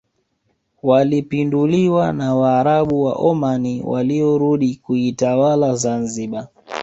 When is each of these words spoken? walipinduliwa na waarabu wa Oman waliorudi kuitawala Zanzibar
walipinduliwa 0.83 2.13
na 2.13 2.35
waarabu 2.35 3.03
wa 3.03 3.13
Oman 3.13 3.81
waliorudi 3.85 4.75
kuitawala 4.75 5.75
Zanzibar 5.75 6.47